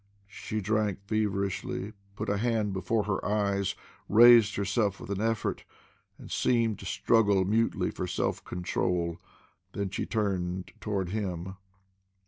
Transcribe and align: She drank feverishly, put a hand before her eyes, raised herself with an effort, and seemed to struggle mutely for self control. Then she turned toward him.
She 0.25 0.61
drank 0.61 0.97
feverishly, 1.05 1.93
put 2.15 2.27
a 2.27 2.37
hand 2.37 2.73
before 2.73 3.03
her 3.03 3.23
eyes, 3.23 3.75
raised 4.09 4.55
herself 4.55 4.99
with 4.99 5.11
an 5.11 5.21
effort, 5.21 5.63
and 6.17 6.31
seemed 6.31 6.79
to 6.79 6.87
struggle 6.87 7.45
mutely 7.45 7.91
for 7.91 8.07
self 8.07 8.43
control. 8.43 9.21
Then 9.73 9.91
she 9.91 10.07
turned 10.07 10.71
toward 10.79 11.09
him. 11.09 11.53